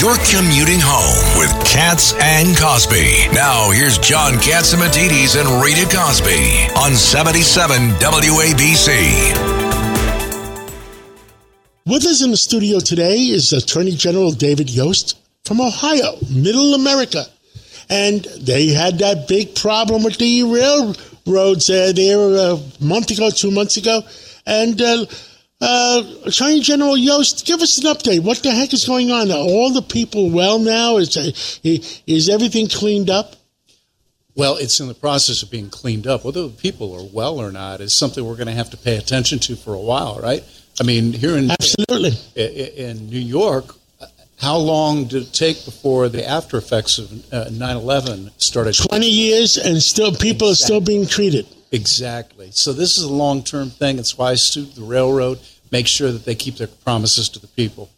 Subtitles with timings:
[0.00, 3.28] You're commuting home with Cats and Cosby.
[3.34, 9.60] Now, here's John Catsimatidis and Rita Cosby on 77 WABC.
[11.86, 17.24] With us in the studio today is Attorney General David Yost from Ohio, Middle America.
[17.90, 23.50] And they had that big problem with the railroads uh, there a month ago, two
[23.50, 24.02] months ago.
[24.46, 25.04] And uh,
[25.60, 28.22] uh, Attorney General Yost, give us an update.
[28.22, 29.30] What the heck is going on?
[29.30, 30.96] Are all the people well now?
[30.96, 31.30] Is, uh,
[31.62, 33.36] is everything cleaned up?
[34.34, 36.24] Well, it's in the process of being cleaned up.
[36.24, 38.96] Whether the people are well or not is something we're going to have to pay
[38.96, 40.42] attention to for a while, right?
[40.80, 43.74] I mean, here in absolutely in New York,
[44.40, 48.74] how long did it take before the after effects of 9/11 uh, started?
[48.74, 50.50] Twenty years, and still people exactly.
[50.50, 51.46] are still being treated.
[51.72, 52.50] Exactly.
[52.50, 53.98] So this is a long term thing.
[53.98, 55.38] It's why I sued the railroad.
[55.70, 57.90] Make sure that they keep their promises to the people.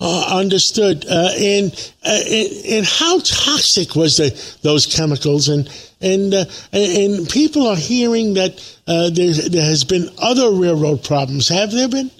[0.00, 1.06] Uh, understood.
[1.08, 5.48] Uh, and, uh, and, and how toxic was the, those chemicals?
[5.48, 8.52] And and uh, and people are hearing that
[8.86, 11.48] uh, there there has been other railroad problems.
[11.48, 12.10] Have there been?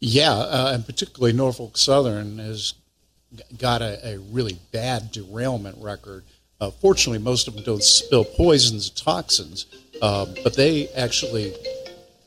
[0.00, 2.74] Yeah, uh, and particularly Norfolk Southern has
[3.58, 6.24] got a, a really bad derailment record.
[6.80, 9.66] fortunately, most of them don't spill poisons, and toxins,
[10.00, 11.54] um, but they actually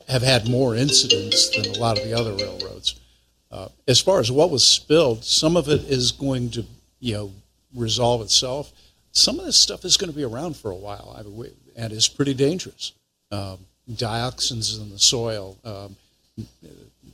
[0.08, 3.00] have had more incidents than a lot of the other railroads.
[3.50, 6.64] Uh, as far as what was spilled, some of it is going to,
[7.00, 7.32] you know,
[7.74, 8.72] resolve itself.
[9.12, 11.92] Some of this stuff is going to be around for a while, I mean, and
[11.92, 12.92] is pretty dangerous.
[13.30, 13.58] Um,
[13.90, 15.96] dioxins in the soil, um,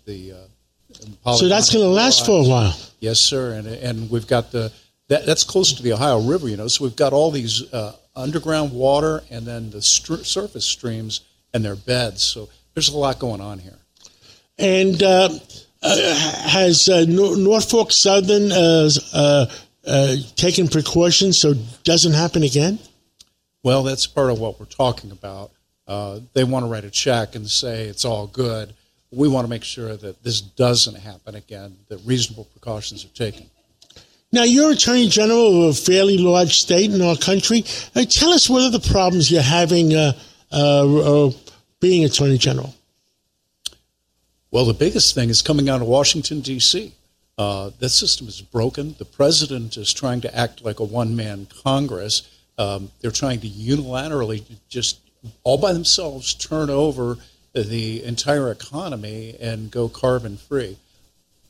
[0.08, 2.74] the uh, so that's going to last for a while.
[2.98, 4.72] Yes, sir, and and we've got the
[5.08, 6.68] that, that's close to the Ohio River, you know.
[6.68, 11.22] So we've got all these uh, underground water and then the surface streams
[11.54, 12.22] and their beds.
[12.22, 13.78] So there's a lot going on here.
[14.58, 15.30] And uh,
[15.82, 16.14] uh,
[16.48, 19.46] has uh, Norfolk Southern uh, uh,
[19.86, 22.78] uh, taken precautions so it doesn't happen again?
[23.62, 25.50] Well, that's part of what we're talking about.
[26.34, 28.74] they want to write a check and say it's all good.
[29.10, 33.48] We want to make sure that this doesn't happen again, that reasonable precautions are taken.
[34.30, 37.64] Now, you're Attorney General of a fairly large state in our country.
[37.94, 40.12] Uh, tell us what are the problems you're having uh,
[40.52, 41.30] uh, uh,
[41.80, 42.74] being Attorney General?
[44.50, 46.92] Well, the biggest thing is coming out of Washington, D.C.
[47.38, 48.96] Uh, that system is broken.
[48.98, 52.28] The president is trying to act like a one man Congress.
[52.58, 55.00] Um, they're trying to unilaterally just
[55.42, 57.16] all by themselves turn over
[57.62, 60.76] the entire economy and go carbon free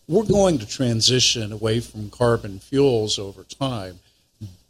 [0.08, 4.00] we're going to transition away from carbon fuels over time.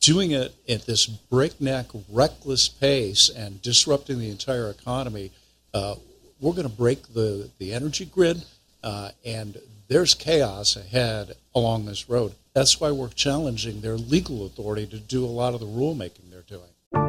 [0.00, 5.30] Doing it at this breakneck, reckless pace and disrupting the entire economy,
[5.72, 5.94] uh,
[6.40, 8.42] we're going to break the, the energy grid,
[8.82, 12.32] uh, and there's chaos ahead along this road.
[12.52, 16.42] That's why we're challenging their legal authority to do a lot of the rulemaking they're
[16.42, 16.68] doing.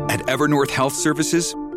[0.09, 1.55] At Evernorth Health Services,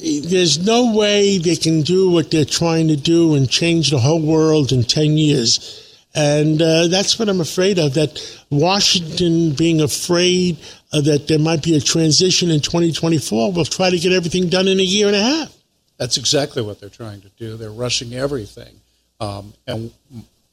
[0.00, 4.20] There's no way they can do what they're trying to do and change the whole
[4.20, 5.86] world in 10 years
[6.16, 8.18] and uh, that's what I'm afraid of that
[8.48, 10.56] Washington being afraid
[10.90, 14.66] uh, that there might be a transition in 2024 will try to get everything done
[14.66, 15.54] in a year and a half.
[15.98, 17.58] That's exactly what they're trying to do.
[17.58, 18.80] They're rushing everything.
[19.20, 19.92] Um, and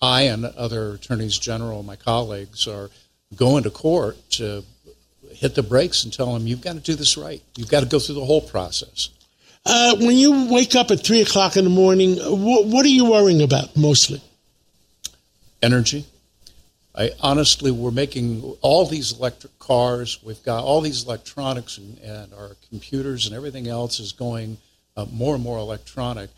[0.02, 2.90] I and other attorneys general, my colleagues, are
[3.34, 4.66] going to court to
[5.32, 7.42] hit the brakes and tell them, you've got to do this right.
[7.56, 9.10] You've got to go through the whole process.
[9.66, 13.10] Uh, when you wake up at 3 o'clock in the morning, wh- what are you
[13.12, 14.22] worrying about mostly?
[15.64, 16.06] energy.
[16.96, 20.20] I honestly, we're making all these electric cars.
[20.22, 24.58] We've got all these electronics, and, and our computers and everything else is going
[24.96, 26.30] uh, more and more electronic.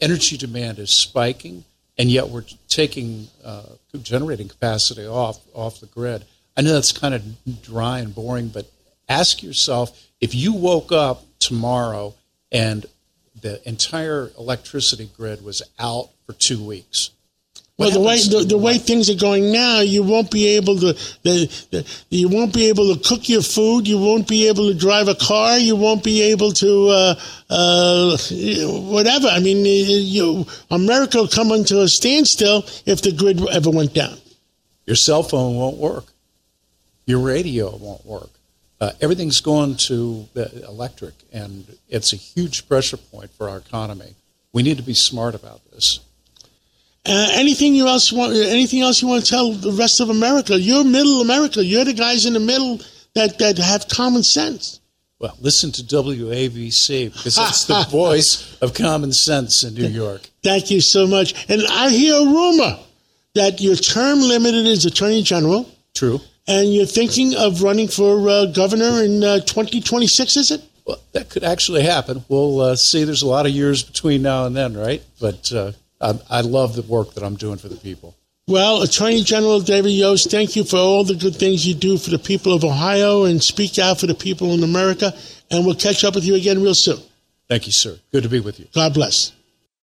[0.00, 1.64] Energy demand is spiking,
[1.96, 3.62] and yet we're taking uh,
[4.02, 6.24] generating capacity off off the grid.
[6.56, 8.66] I know that's kind of dry and boring, but
[9.08, 12.14] ask yourself if you woke up tomorrow
[12.54, 12.86] and
[13.42, 17.10] the entire electricity grid was out for two weeks.
[17.76, 20.92] Well, the way the, the, way things are going now, you won't be able to
[21.24, 23.88] the, the, you won't be able to cook your food.
[23.88, 25.58] You won't be able to drive a car.
[25.58, 27.14] You won't be able to uh,
[27.50, 28.16] uh,
[28.92, 29.26] whatever.
[29.26, 34.18] I mean, you, America will come into a standstill if the grid ever went down.
[34.86, 36.04] Your cell phone won't work.
[37.06, 38.30] Your radio won't work.
[38.84, 40.28] Uh, everything's going to
[40.68, 44.14] electric, and it's a huge pressure point for our economy.
[44.52, 46.00] We need to be smart about this.
[47.06, 48.34] Uh, anything you else want?
[48.34, 50.60] Anything else you want to tell the rest of America?
[50.60, 51.64] You're middle America.
[51.64, 52.78] You're the guys in the middle
[53.14, 54.80] that that have common sense.
[55.18, 60.28] Well, listen to WABC because it's the voice of common sense in New York.
[60.42, 61.48] Thank you so much.
[61.48, 62.78] And I hear a rumor
[63.34, 65.70] that your term limited as Attorney General.
[65.94, 66.20] True.
[66.46, 70.62] And you're thinking of running for uh, governor in uh, 2026, is it?
[70.86, 72.24] Well, that could actually happen.
[72.28, 73.04] We'll uh, see.
[73.04, 75.02] There's a lot of years between now and then, right?
[75.20, 78.14] But uh, I, I love the work that I'm doing for the people.
[78.46, 82.10] Well, Attorney General David Yost, thank you for all the good things you do for
[82.10, 85.14] the people of Ohio and speak out for the people in America.
[85.50, 86.98] And we'll catch up with you again real soon.
[87.48, 87.98] Thank you, sir.
[88.12, 88.66] Good to be with you.
[88.74, 89.32] God bless.